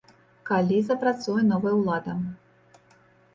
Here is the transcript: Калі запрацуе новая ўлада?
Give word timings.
Калі 0.49 0.79
запрацуе 0.87 1.43
новая 1.51 1.75
ўлада? 1.81 2.17